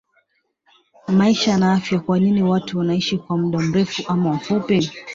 [1.17, 4.89] MAISHA NA AFYA Kwanini watu wanaishi kwa muda mrefu ama mfupi?